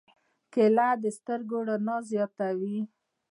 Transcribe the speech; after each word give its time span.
کېله 0.53 0.89
د 1.03 1.05
سترګو 1.17 1.57
رڼا 1.67 1.97
زیاتوي. 2.11 2.77